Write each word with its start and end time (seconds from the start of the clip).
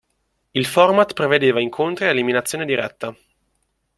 Il 0.53 0.65
format 0.65 1.13
prevedeva 1.13 1.61
incontri 1.61 2.05
a 2.05 2.09
eliminazione 2.09 2.65
diretta. 2.65 3.15